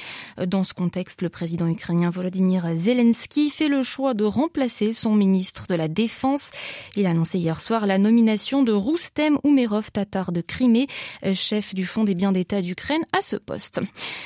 Dans 0.47 0.63
ce 0.63 0.73
contexte, 0.73 1.21
le 1.21 1.27
président 1.27 1.67
ukrainien 1.67 2.11
Volodymyr 2.11 2.65
Zelensky 2.77 3.49
fait 3.49 3.67
le 3.67 3.83
choix 3.83 4.13
de 4.13 4.23
remplacer 4.23 4.93
son 4.93 5.15
ministre 5.15 5.65
de 5.67 5.75
la 5.75 5.89
Défense. 5.89 6.51
Il 6.95 7.07
a 7.07 7.09
annoncé 7.09 7.39
hier 7.39 7.59
soir 7.59 7.87
la 7.87 7.97
nomination 7.97 8.63
de 8.63 8.71
Roustem 8.71 9.37
Umerov 9.43 9.91
Tatar 9.91 10.12
de 10.13 10.41
Crimée, 10.41 10.87
chef 11.33 11.73
du 11.73 11.87
Fonds 11.87 12.03
des 12.03 12.13
biens 12.13 12.31
d'État 12.31 12.61
d'Ukraine, 12.61 13.01
à 13.13 13.21
ce 13.23 13.35
poste. 13.35 13.81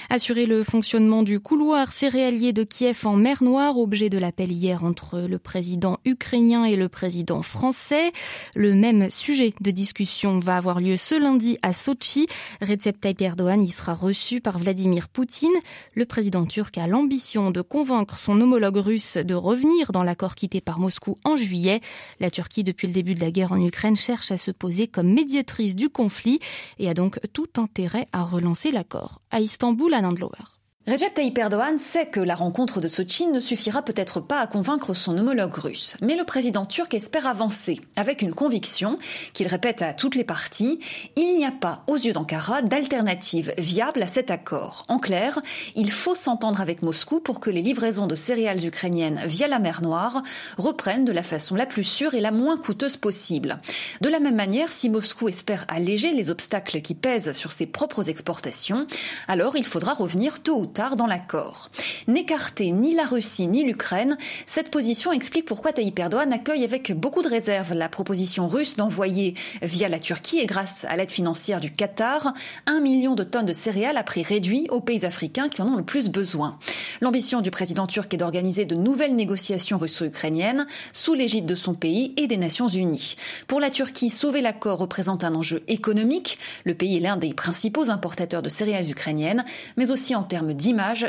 Assurer 0.10 0.46
le 0.46 0.64
fonctionnement 0.64 1.24
du 1.24 1.40
couloir 1.40 1.94
céréalier 1.94 2.52
de 2.52 2.64
Kiev 2.64 3.06
en 3.06 3.16
mer 3.16 3.42
Noire, 3.42 3.78
objet 3.78 4.10
de 4.10 4.18
l'appel 4.18 4.52
hier 4.52 4.84
entre 4.84 5.22
le 5.22 5.40
président 5.40 5.98
ukrainien 6.04 6.66
et 6.66 6.76
le 6.76 6.90
président 6.90 7.42
français. 7.42 8.12
Le 8.54 8.74
même 8.74 9.10
sujet 9.10 9.54
de 9.62 9.72
discussion 9.72 10.40
va 10.40 10.58
avoir 10.58 10.82
lieu 10.82 10.98
ce 10.98 11.16
lundi 11.16 11.58
à 11.62 11.72
Sochi. 11.72 12.28
Recep 12.62 13.00
Tayyip 13.00 13.22
Erdogan 13.22 13.62
y 13.62 13.70
sera 13.70 13.94
reçu 13.94 14.42
par 14.42 14.60
Vladimir 14.60 15.08
Poutine. 15.08 15.56
Le 15.94 16.06
président 16.06 16.46
turc 16.46 16.78
a 16.78 16.88
l'ambition 16.88 17.50
de 17.50 17.62
convaincre 17.62 18.18
son 18.18 18.42
homologue 18.42 18.78
russe 18.78 19.16
de 19.16 19.36
revenir 19.36 19.94
dans 19.94 20.04
l'accord 20.04 20.36
quitté 20.36 20.60
par 20.60 20.80
Moscou 20.80 21.18
en 21.24 21.38
juillet. 21.38 21.80
La 22.20 22.30
Turquie, 22.30 22.66
depuis 22.66 22.88
le 22.88 22.94
début 22.94 23.16
de 23.16 23.22
la 23.22 23.32
guerre 23.32 23.54
en 23.54 23.66
Ukraine, 23.66 23.96
cherche 23.96 24.32
à 24.32 24.38
se 24.38 24.52
poser 24.52 24.88
comme 24.88 25.14
médiatrice 25.14 25.77
du 25.78 25.90
conflit 25.90 26.42
et 26.80 26.90
a 26.90 26.94
donc 26.94 27.22
tout 27.32 27.48
intérêt 27.56 28.08
à 28.12 28.24
relancer 28.24 28.72
l'accord. 28.72 29.22
À 29.32 29.40
Istanbul, 29.40 29.94
à 29.94 30.02
Landlower. 30.02 30.57
Recep 30.90 31.14
Tayyip 31.14 31.38
Erdogan 31.38 31.78
sait 31.78 32.06
que 32.06 32.22
la 32.22 32.34
rencontre 32.34 32.80
de 32.80 32.88
Sochi 32.88 33.28
ne 33.28 33.42
suffira 33.42 33.82
peut-être 33.82 34.22
pas 34.22 34.40
à 34.40 34.48
convaincre 34.48 34.94
son 34.94 35.18
homologue 35.18 35.54
russe, 35.54 35.98
mais 36.00 36.16
le 36.16 36.24
président 36.24 36.66
turc 36.66 36.94
espère 36.94 37.28
avancer 37.28 37.82
avec 37.98 38.22
une 38.22 38.34
conviction 38.34 38.98
qu'il 39.34 39.48
répète 39.48 39.82
à 39.82 39.92
toutes 39.92 40.16
les 40.16 40.24
parties 40.24 40.80
il 41.18 41.36
n'y 41.36 41.46
a 41.46 41.52
pas 41.52 41.84
aux 41.88 41.98
yeux 41.98 42.14
d'Ankara 42.14 42.62
d'alternative 42.62 43.54
viable 43.58 44.02
à 44.02 44.08
cet 44.08 44.32
accord. 44.32 44.86
En 44.88 44.98
clair, 44.98 45.42
il 45.76 45.92
faut 45.92 46.16
s'entendre 46.16 46.62
avec 46.62 46.82
Moscou 46.82 47.20
pour 47.20 47.42
que 47.42 47.50
les 47.50 47.62
livraisons 47.62 48.08
de 48.08 48.16
céréales 48.16 48.66
ukrainiennes 48.66 49.20
via 49.26 49.50
la 49.50 49.60
mer 49.60 49.82
Noire 49.82 50.24
reprennent 50.58 51.04
de 51.04 51.12
la 51.12 51.24
façon 51.24 51.56
la 51.56 51.66
plus 51.66 51.84
sûre 51.84 52.14
et 52.14 52.22
la 52.22 52.32
moins 52.32 52.56
coûteuse 52.56 52.96
possible. 52.96 53.58
De 54.00 54.08
la 54.08 54.22
même 54.22 54.38
manière, 54.38 54.70
si 54.70 54.90
Moscou 54.90 55.28
espère 55.28 55.66
alléger 55.68 56.14
les 56.14 56.30
obstacles 56.30 56.80
qui 56.80 56.96
pèsent 56.96 57.34
sur 57.34 57.52
ses 57.52 57.66
propres 57.66 58.10
exportations, 58.10 58.88
alors 59.28 59.58
il 59.58 59.66
faudra 59.66 59.92
revenir 59.92 60.42
tôt 60.42 60.62
ou 60.62 60.66
tard 60.66 60.77
dans 60.78 61.08
l'accord. 61.08 61.70
N'écarter 62.08 62.72
ni 62.72 62.94
la 62.94 63.06
Russie 63.06 63.48
ni 63.48 63.64
l'Ukraine, 63.64 64.18
cette 64.46 64.70
position 64.70 65.12
explique 65.12 65.46
pourquoi 65.46 65.74
Tayyip 65.74 65.98
Erdogan 65.98 66.32
accueille 66.32 66.64
avec 66.64 66.94
beaucoup 66.94 67.24
de 67.24 67.28
réserve 67.28 67.74
la 67.74 67.90
proposition 67.90 68.48
russe 68.48 68.76
d'envoyer 68.76 69.34
via 69.64 69.90
la 69.90 70.00
Turquie 70.00 70.38
et 70.38 70.46
grâce 70.46 70.86
à 70.86 70.96
l'aide 70.96 71.12
financière 71.12 71.60
du 71.60 71.72
Qatar 71.72 72.34
un 72.68 72.80
million 72.80 73.16
de 73.16 73.24
tonnes 73.24 73.48
de 73.48 73.54
céréales 73.54 73.98
à 73.98 74.04
prix 74.04 74.22
réduit 74.22 74.68
aux 74.70 74.80
pays 74.80 75.04
africains 75.04 75.50
qui 75.50 75.64
en 75.64 75.68
ont 75.68 75.78
le 75.78 75.84
plus 75.84 76.10
besoin. 76.10 76.60
L'ambition 77.02 77.42
du 77.42 77.50
président 77.50 77.88
turc 77.88 78.14
est 78.14 78.18
d'organiser 78.18 78.66
de 78.66 78.76
nouvelles 78.76 79.16
négociations 79.16 79.80
russo-ukrainiennes 79.80 80.68
sous 80.94 81.16
l'égide 81.16 81.48
de 81.48 81.56
son 81.56 81.74
pays 81.74 82.14
et 82.18 82.28
des 82.28 82.38
Nations 82.38 82.68
Unies. 82.68 83.16
Pour 83.48 83.60
la 83.60 83.72
Turquie, 83.72 84.12
sauver 84.12 84.42
l'accord 84.42 84.78
représente 84.78 85.24
un 85.24 85.34
enjeu 85.34 85.64
économique. 85.68 86.38
Le 86.66 86.76
pays 86.76 86.98
est 86.98 87.02
l'un 87.02 87.18
des 87.18 87.34
principaux 87.34 87.90
importateurs 87.90 88.44
de 88.44 88.50
céréales 88.50 88.90
ukrainiennes, 88.90 89.44
mais 89.76 89.90
aussi 89.90 90.14
en 90.14 90.24
termes 90.24 90.54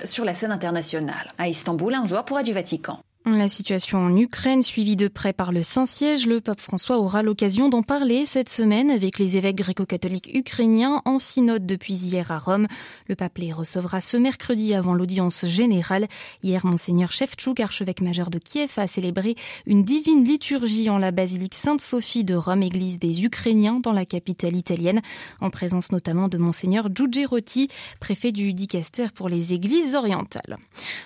sur 0.05 0.25
la 0.25 0.35
scène 0.35 0.53
internationale. 0.53 1.33
À 1.39 1.49
Istanbul, 1.49 1.95
un 1.95 2.07
joueur 2.07 2.25
pourra 2.25 2.43
du 2.43 2.53
Vatican. 2.53 3.01
La 3.31 3.51
situation 3.51 3.99
en 3.99 4.17
Ukraine, 4.17 4.63
suivie 4.63 4.97
de 4.97 5.07
près 5.07 5.35
par 5.35 5.53
le 5.53 5.63
Saint-Siège, 5.63 6.27
le 6.27 6.41
pape 6.41 6.61
François 6.61 6.99
aura 6.99 7.23
l'occasion 7.23 7.69
d'en 7.69 7.83
parler 7.83 8.25
cette 8.25 8.49
semaine 8.49 8.91
avec 8.91 9.19
les 9.19 9.37
évêques 9.37 9.57
gréco-catholiques 9.57 10.31
ukrainiens 10.33 11.03
en 11.05 11.19
synode 11.19 11.67
depuis 11.67 11.93
hier 11.93 12.31
à 12.31 12.39
Rome. 12.39 12.67
Le 13.07 13.17
pape 13.17 13.37
les 13.37 13.53
recevra 13.53 14.01
ce 14.01 14.17
mercredi 14.17 14.73
avant 14.73 14.95
l'audience 14.95 15.45
générale. 15.47 16.09
Hier, 16.43 16.65
Monseigneur 16.65 17.13
Shevchuk, 17.13 17.61
archevêque 17.61 18.01
majeur 18.01 18.31
de 18.31 18.39
Kiev, 18.39 18.73
a 18.79 18.87
célébré 18.87 19.37
une 19.67 19.85
divine 19.85 20.25
liturgie 20.25 20.89
en 20.89 20.97
la 20.97 21.11
basilique 21.11 21.55
Sainte-Sophie 21.55 22.25
de 22.25 22.35
Rome, 22.35 22.63
église 22.63 22.99
des 22.99 23.23
Ukrainiens 23.23 23.81
dans 23.81 23.93
la 23.93 24.07
capitale 24.07 24.57
italienne, 24.57 25.03
en 25.43 25.51
présence 25.51 25.93
notamment 25.93 26.29
de 26.29 26.39
Monseigneur 26.39 26.89
Giugerotti, 26.95 27.69
préfet 28.01 28.33
du 28.33 28.55
Dicaster 28.55 29.09
pour 29.15 29.29
les 29.29 29.53
églises 29.53 29.95
orientales. 29.95 30.57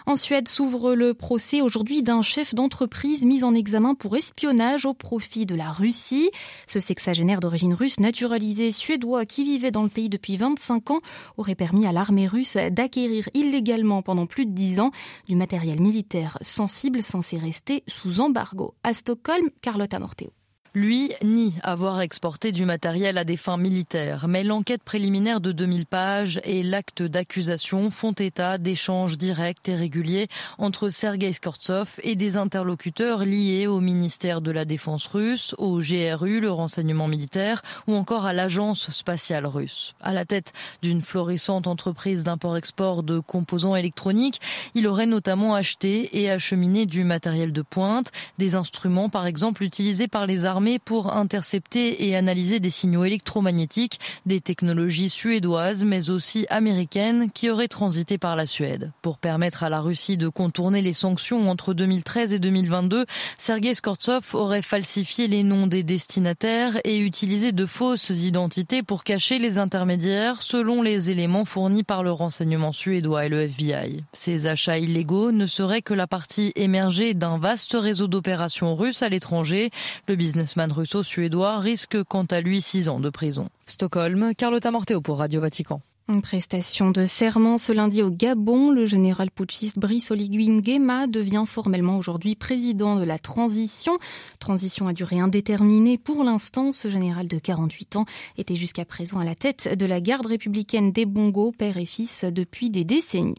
En 0.07 0.15
Suède 0.15 0.47
s'ouvre 0.47 0.95
le 0.95 1.15
procès 1.15 1.63
aujourd'hui 1.63 2.03
d'un 2.03 2.12
un 2.13 2.23
chef 2.23 2.55
d'entreprise 2.55 3.25
mis 3.25 3.43
en 3.43 3.55
examen 3.55 3.95
pour 3.95 4.17
espionnage 4.17 4.87
au 4.87 4.95
profit 4.95 5.47
de 5.47 5.55
la 5.55 5.71
Russie. 5.73 6.31
Ce 6.67 6.81
sexagénaire 6.81 7.41
d'origine 7.41 7.75
russe 7.75 7.99
naturalisé 7.99 8.73
suédois 8.73 9.27
qui 9.27 9.45
vivait 9.45 9.71
dans 9.71 9.83
le 9.83 9.89
pays 9.89 10.09
depuis 10.09 10.37
25 10.37 10.91
ans 10.91 11.01
aurait 11.37 11.55
permis 11.55 11.87
à 11.87 11.93
l'armée 11.93 12.27
russe 12.27 12.57
d'acquérir 12.71 13.29
illégalement 13.35 14.03
pendant 14.03 14.27
plus 14.27 14.47
de 14.47 14.53
10 14.53 14.81
ans 14.81 14.91
du 15.29 15.37
matériel 15.37 15.81
militaire 15.81 16.39
sensible 16.43 17.03
censé 17.03 17.39
rester 17.39 17.83
sous 17.89 18.21
embargo. 18.21 18.75
À 18.83 18.95
Stockholm, 18.95 19.51
Carlotta 19.63 19.99
Morteo. 19.99 20.42
Lui 20.75 21.13
nie 21.23 21.53
avoir 21.63 22.01
exporté 22.01 22.51
du 22.51 22.65
matériel 22.65 23.19
à 23.19 23.25
des 23.25 23.37
fins 23.37 23.59
militaires, 23.59 24.27
mais 24.27 24.43
l'enquête 24.43 24.83
préliminaire 24.83 25.43
de 25.43 25.53
2000 25.53 25.85
pages 25.85 26.41
et 26.45 26.63
l'acte 26.63 27.03
d'accusation 27.03 27.91
font 27.91 28.13
état 28.13 28.57
d'échanges 28.57 29.19
directs 29.19 29.69
et 29.69 29.77
réguliers 29.77 30.29
entre 30.57 30.89
Sergei 30.89 31.35
Skortsov 31.35 32.01
et 32.03 32.17
des 32.17 32.39
interlocuteurs 32.39 33.27
liés 33.27 33.67
au 33.67 33.81
ministère 33.81 34.41
de 34.41 34.51
la 34.51 34.65
Défense 34.65 35.05
russe, 35.09 35.55
au 35.59 35.79
GRU, 35.79 36.41
le 36.41 36.51
renseignement 36.51 37.07
militaire, 37.07 37.61
ou 37.87 37.95
encore 37.95 38.25
à 38.25 38.33
l'agence 38.33 38.91
spatiale 38.93 39.45
russe. 39.45 39.93
À 40.01 40.15
la 40.15 40.25
tête 40.25 40.55
d'une 40.81 41.03
florissante 41.03 41.67
entreprise 41.67 42.25
d'import-export 42.25 43.03
de 43.03 43.19
composants 43.19 43.77
électroniques, 43.77 44.41
il 44.75 44.87
aurait 44.87 45.05
notamment 45.05 45.55
acheté 45.55 46.19
et 46.19 46.31
acheminé 46.31 46.87
du 46.87 47.05
matériel 47.05 47.53
de 47.53 47.61
pointe, 47.61 48.11
des 48.39 48.55
instruments 48.55 49.11
par 49.11 49.27
exemple 49.27 49.65
utilisés 49.65 50.09
par 50.09 50.27
les 50.27 50.47
pour 50.85 51.13
intercepter 51.15 52.07
et 52.07 52.17
analyser 52.17 52.61
des 52.61 52.71
signaux 52.71 53.05
électromagnétiques, 53.05 54.01
des 54.27 54.41
technologies 54.41 55.11
suédoises 55.11 55.85
mais 55.85 56.11
aussi 56.11 56.47
américaines 56.51 57.31
qui 57.31 57.51
auraient 57.51 57.69
transité 57.69 58.19
par 58.19 58.37
la 58.37 58.47
Suède. 58.47 58.93
Pour 59.03 59.19
permettre 59.19 59.63
à 59.65 59.69
la 59.69 59.81
Russie 59.81 60.17
de 60.17 60.29
contourner 60.29 60.83
les 60.83 60.93
sanctions 60.93 61.49
entre 61.49 61.75
2013 61.75 62.33
et 62.33 62.39
2022, 62.39 63.07
Sergei 63.39 63.75
Skortsov 63.75 64.35
aurait 64.35 64.63
falsifié 64.63 65.29
les 65.29 65.43
noms 65.43 65.67
des 65.67 65.83
destinataires 65.83 66.79
et 66.85 66.99
utilisé 66.99 67.53
de 67.53 67.67
fausses 67.67 68.11
identités 68.11 68.83
pour 68.83 69.05
cacher 69.05 69.39
les 69.39 69.59
intermédiaires 69.59 70.43
selon 70.43 70.83
les 70.83 71.11
éléments 71.11 71.45
fournis 71.45 71.83
par 71.83 72.03
le 72.03 72.13
renseignement 72.13 72.73
suédois 72.73 73.27
et 73.27 73.29
le 73.29 73.43
FBI. 73.43 74.05
Ces 74.13 74.47
achats 74.47 74.79
illégaux 74.79 75.33
ne 75.33 75.47
seraient 75.47 75.83
que 75.83 75.95
la 75.95 76.07
partie 76.07 76.53
émergée 76.57 77.15
d'un 77.15 77.39
vaste 77.39 77.77
réseau 77.79 78.07
d'opérations 78.07 78.75
russes 78.75 79.03
à 79.03 79.09
l'étranger. 79.09 79.71
Le 80.09 80.17
business 80.17 80.52
businessman 80.53 80.73
russo-suédois 80.73 81.61
risque 81.61 82.03
quant 82.05 82.25
à 82.25 82.41
lui 82.43 82.61
six 82.61 82.89
ans 82.89 83.01
de 83.01 83.09
prison. 83.09 83.49
Stockholm, 83.67 84.35
Carlotta 84.37 84.71
Morteo 84.71 85.01
pour 85.01 85.19
Radio 85.19 85.41
Vatican. 85.41 85.81
Une 86.09 86.21
prestation 86.21 86.91
de 86.91 87.05
serment 87.05 87.59
ce 87.59 87.71
lundi 87.71 88.03
au 88.03 88.11
Gabon. 88.11 88.73
Le 88.73 88.87
général 88.87 89.31
putschiste 89.31 89.79
Brice 89.79 90.11
Oligui 90.11 90.49
Nguema 90.49 91.07
devient 91.07 91.45
formellement 91.47 91.97
aujourd'hui 91.97 92.35
président 92.35 92.97
de 92.97 93.05
la 93.05 93.21
transition. 93.21 93.97
Transition 94.41 94.89
à 94.89 94.95
durée 94.95 95.21
indéterminée 95.21 95.99
pour 95.99 96.25
l'instant. 96.25 96.73
Ce 96.73 96.91
général 96.91 97.29
de 97.29 97.39
48 97.39 97.97
ans 97.97 98.05
était 98.37 98.57
jusqu'à 98.57 98.85
présent 98.85 99.21
à 99.21 99.25
la 99.25 99.37
tête 99.37 99.79
de 99.79 99.87
la 99.87 100.01
garde 100.01 100.27
républicaine 100.27 100.91
des 100.91 101.07
Bongo, 101.07 101.53
père 101.57 101.77
et 101.77 101.87
fils, 101.87 102.25
depuis 102.25 102.69
des 102.69 102.83
décennies. 102.83 103.39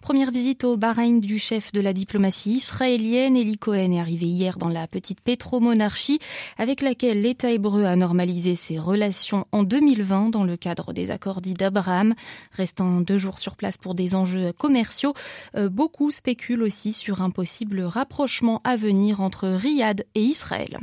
Première 0.00 0.30
visite 0.30 0.62
au 0.62 0.76
Bahreïn 0.76 1.18
du 1.18 1.40
chef 1.40 1.72
de 1.72 1.80
la 1.80 1.92
diplomatie 1.92 2.52
israélienne. 2.52 3.36
Eli 3.36 3.58
Cohen 3.58 3.90
est 3.90 4.00
arrivé 4.00 4.26
hier 4.26 4.56
dans 4.56 4.68
la 4.68 4.86
petite 4.86 5.20
pétromonarchie 5.20 6.20
avec 6.58 6.80
laquelle 6.80 7.22
l'État 7.22 7.50
hébreu 7.50 7.84
a 7.84 7.96
normalisé 7.96 8.54
ses 8.54 8.78
relations 8.78 9.46
en 9.50 9.64
2020 9.64 10.30
dans 10.30 10.44
le 10.44 10.56
cadre 10.56 10.92
des 10.92 11.10
accords 11.10 11.40
dits 11.40 11.54
d'Abraham. 11.54 12.03
Restant 12.52 13.00
deux 13.00 13.18
jours 13.18 13.38
sur 13.38 13.56
place 13.56 13.78
pour 13.78 13.94
des 13.94 14.14
enjeux 14.14 14.52
commerciaux, 14.52 15.14
euh, 15.56 15.68
beaucoup 15.68 16.10
spéculent 16.10 16.62
aussi 16.62 16.92
sur 16.92 17.22
un 17.22 17.30
possible 17.30 17.80
rapprochement 17.80 18.60
à 18.64 18.76
venir 18.76 19.20
entre 19.20 19.48
Riyad 19.48 20.04
et 20.14 20.22
Israël. 20.22 20.78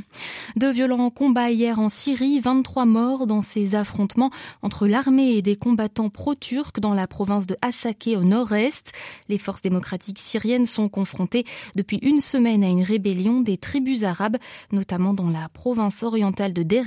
De 0.55 0.67
violents 0.67 1.09
combats 1.09 1.51
hier 1.51 1.79
en 1.79 1.89
Syrie, 1.89 2.39
23 2.39 2.85
morts 2.85 3.27
dans 3.27 3.41
ces 3.41 3.75
affrontements 3.75 4.31
entre 4.61 4.87
l'armée 4.87 5.35
et 5.35 5.41
des 5.41 5.55
combattants 5.55 6.09
pro-turcs 6.09 6.79
dans 6.79 6.93
la 6.93 7.07
province 7.07 7.47
de 7.47 7.57
Hasakeh 7.61 8.17
au 8.17 8.23
nord-est. 8.23 8.91
Les 9.29 9.37
forces 9.37 9.61
démocratiques 9.61 10.19
syriennes 10.19 10.65
sont 10.65 10.89
confrontées 10.89 11.45
depuis 11.75 11.97
une 12.01 12.21
semaine 12.21 12.63
à 12.63 12.67
une 12.67 12.83
rébellion 12.83 13.41
des 13.41 13.57
tribus 13.57 14.03
arabes, 14.03 14.37
notamment 14.71 15.13
dans 15.13 15.29
la 15.29 15.49
province 15.49 16.03
orientale 16.03 16.53
de 16.53 16.63
Deir 16.63 16.81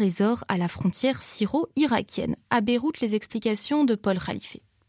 à 0.48 0.58
la 0.58 0.68
frontière 0.68 1.22
syro-irakienne. 1.22 2.36
À 2.50 2.60
Beyrouth, 2.60 3.00
les 3.00 3.14
explications 3.14 3.84
de 3.84 3.94
Paul 3.94 4.18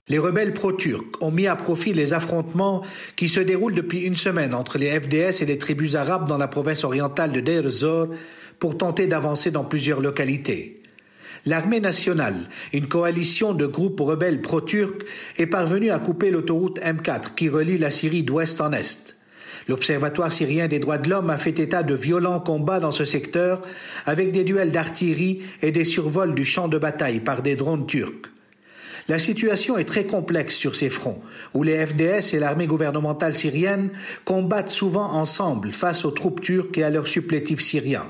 les 0.08 0.20
rebelles 0.20 0.54
pro-turcs 0.54 1.18
ont 1.20 1.32
mis 1.32 1.48
à 1.48 1.56
profit 1.56 1.92
les 1.92 2.14
affrontements 2.14 2.84
qui 3.16 3.28
se 3.28 3.40
déroulent 3.40 3.74
depuis 3.74 4.02
une 4.02 4.16
semaine 4.16 4.54
entre 4.54 4.78
les 4.78 4.92
FDS 4.92 5.42
et 5.42 5.48
les 5.48 5.58
tribus 5.58 5.96
arabes 5.96 6.28
dans 6.28 6.38
la 6.38 6.48
province 6.48 6.84
orientale 6.84 7.32
de 7.32 7.40
Deir 7.40 7.66
ez-Zor 7.66 8.10
pour 8.60 8.78
tenter 8.78 9.08
d'avancer 9.08 9.50
dans 9.50 9.64
plusieurs 9.64 10.02
localités. 10.02 10.84
L'armée 11.48 11.80
nationale, 11.80 12.36
une 12.72 12.88
coalition 12.88 13.56
de 13.56 13.66
groupes 13.66 14.00
rebelles 14.00 14.42
pro-turcs, 14.42 15.06
est 15.38 15.48
parvenue 15.48 15.90
à 15.90 15.98
couper 15.98 16.30
l'autoroute 16.30 16.80
M4 16.82 17.34
qui 17.36 17.50
relie 17.50 17.80
la 17.80 17.90
Syrie 17.90 18.24
d'ouest 18.24 18.62
en 18.62 18.74
est. 18.74 19.16
L'Observatoire 19.68 20.32
syrien 20.32 20.68
des 20.68 20.78
droits 20.78 21.00
de 21.00 21.10
l'homme 21.10 21.32
a 21.32 21.40
fait 21.40 21.58
état 21.58 21.82
de 21.82 21.96
violents 21.96 22.40
combats 22.40 22.80
dans 22.80 22.92
ce 22.92 23.06
secteur 23.06 23.64
avec 24.06 24.32
des 24.32 24.44
duels 24.44 24.72
d'artillerie 24.72 25.42
et 25.64 25.72
des 25.72 25.86
survols 25.86 26.36
du 26.36 26.46
champ 26.46 26.68
de 26.68 26.78
bataille 26.78 27.22
par 27.22 27.42
des 27.42 27.56
drones 27.56 27.88
turcs. 27.88 28.35
La 29.08 29.20
situation 29.20 29.78
est 29.78 29.86
très 29.86 30.06
complexe 30.06 30.56
sur 30.56 30.76
ces 30.76 30.90
fronts, 30.90 31.22
où 31.54 31.62
les 31.62 31.86
FDS 31.86 32.34
et 32.34 32.40
l'armée 32.40 32.66
gouvernementale 32.66 33.36
syrienne 33.36 33.90
combattent 34.24 34.72
souvent 34.72 35.12
ensemble 35.12 35.72
face 35.72 36.06
aux 36.06 36.12
troupes 36.12 36.42
turques 36.42 36.78
et 36.80 36.84
à 36.84 36.90
leurs 36.90 37.08
supplétifs 37.08 37.62
syriens. 37.62 38.08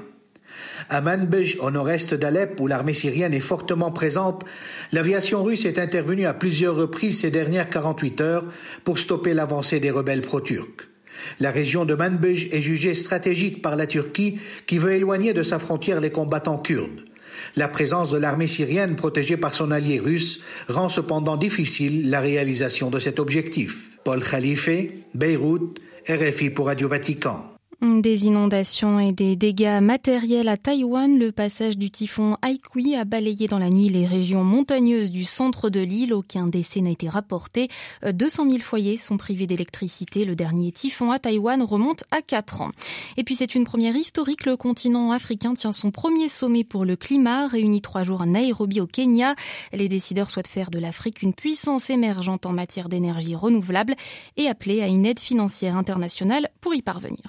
À 0.87 1.01
Manbij, 1.01 1.57
au 1.59 1.69
nord-est 1.69 2.13
d'Alep, 2.13 2.59
où 2.61 2.67
l'armée 2.67 2.93
syrienne 2.93 3.33
est 3.33 3.39
fortement 3.41 3.91
présente, 3.91 4.45
l'aviation 4.93 5.43
russe 5.43 5.65
est 5.65 5.79
intervenue 5.79 6.27
à 6.27 6.33
plusieurs 6.33 6.75
reprises 6.75 7.19
ces 7.21 7.31
dernières 7.31 7.69
48 7.69 8.21
heures 8.21 8.45
pour 8.83 8.97
stopper 8.97 9.33
l'avancée 9.33 9.81
des 9.81 9.91
rebelles 9.91 10.21
pro-turcs. 10.21 10.89
La 11.39 11.51
région 11.51 11.85
de 11.85 11.95
Manbij 11.95 12.49
est 12.51 12.61
jugée 12.61 12.93
stratégique 12.93 13.61
par 13.61 13.75
la 13.75 13.87
Turquie 13.87 14.39
qui 14.65 14.77
veut 14.77 14.93
éloigner 14.93 15.33
de 15.33 15.43
sa 15.43 15.59
frontière 15.59 15.99
les 15.99 16.11
combattants 16.11 16.59
kurdes. 16.59 17.03
La 17.55 17.67
présence 17.67 18.11
de 18.11 18.17
l'armée 18.17 18.47
syrienne 18.47 18.95
protégée 18.95 19.37
par 19.37 19.55
son 19.55 19.71
allié 19.71 19.99
russe 19.99 20.43
rend 20.67 20.89
cependant 20.89 21.37
difficile 21.37 22.09
la 22.09 22.19
réalisation 22.19 22.89
de 22.89 22.99
cet 22.99 23.19
objectif. 23.19 23.99
Paul 24.03 24.23
Khalife, 24.23 24.69
Beyrouth, 25.13 25.79
RFI 26.07 26.49
pour 26.51 26.67
Radio 26.67 26.87
Vatican. 26.87 27.54
Des 27.85 28.25
inondations 28.25 28.99
et 28.99 29.11
des 29.11 29.35
dégâts 29.35 29.79
matériels 29.79 30.47
à 30.47 30.57
Taïwan. 30.57 31.19
Le 31.19 31.31
passage 31.31 31.77
du 31.77 31.91
typhon 31.91 32.35
Haikui 32.41 32.95
a 32.95 33.05
balayé 33.05 33.47
dans 33.47 33.59
la 33.59 33.69
nuit 33.69 33.89
les 33.89 34.07
régions 34.07 34.43
montagneuses 34.43 35.11
du 35.11 35.23
centre 35.23 35.69
de 35.69 35.81
l'île. 35.81 36.11
Aucun 36.11 36.47
décès 36.47 36.81
n'a 36.81 36.89
été 36.89 37.07
rapporté. 37.07 37.67
200 38.11 38.49
000 38.49 38.57
foyers 38.57 38.97
sont 38.97 39.17
privés 39.17 39.45
d'électricité. 39.45 40.25
Le 40.25 40.35
dernier 40.35 40.71
typhon 40.71 41.11
à 41.11 41.19
Taïwan 41.19 41.61
remonte 41.61 42.03
à 42.09 42.23
4 42.23 42.61
ans. 42.61 42.71
Et 43.17 43.23
puis 43.23 43.35
c'est 43.35 43.53
une 43.53 43.65
première 43.65 43.95
historique. 43.95 44.45
Le 44.45 44.57
continent 44.57 45.11
africain 45.11 45.53
tient 45.53 45.71
son 45.71 45.91
premier 45.91 46.27
sommet 46.27 46.63
pour 46.63 46.85
le 46.85 46.95
climat, 46.95 47.47
réuni 47.47 47.81
trois 47.81 48.03
jours 48.03 48.23
à 48.23 48.25
Nairobi 48.25 48.81
au 48.81 48.87
Kenya. 48.87 49.35
Les 49.73 49.89
décideurs 49.89 50.31
souhaitent 50.31 50.47
faire 50.47 50.71
de 50.71 50.79
l'Afrique 50.79 51.21
une 51.21 51.35
puissance 51.35 51.91
émergente 51.91 52.47
en 52.47 52.51
matière 52.51 52.89
d'énergie 52.89 53.35
renouvelable 53.35 53.93
et 54.37 54.47
appeler 54.47 54.81
à 54.81 54.87
une 54.87 55.05
aide 55.05 55.19
financière 55.19 55.77
internationale 55.77 56.49
pour 56.61 56.73
y 56.73 56.81
parvenir. 56.81 57.25